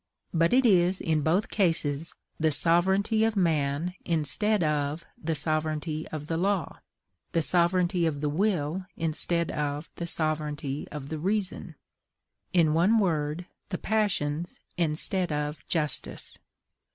[0.33, 6.25] But it is, in both cases, the sovereignty of man instead of the sovereignty of
[6.25, 6.79] the law,
[7.33, 11.75] the sovereignty of the will instead of the sovereignty of the reason;
[12.51, 16.35] in one word, the passions instead of justice.